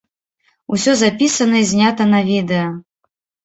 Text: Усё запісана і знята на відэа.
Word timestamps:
Усё 0.75 0.95
запісана 1.03 1.63
і 1.67 1.69
знята 1.75 2.11
на 2.17 2.25
відэа. 2.33 2.67